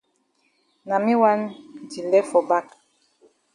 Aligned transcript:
Na 0.87 0.95
me 1.05 1.13
wan 1.21 1.39
do 1.89 1.99
lef 2.11 2.25
for 2.31 2.43
back. 2.49 2.67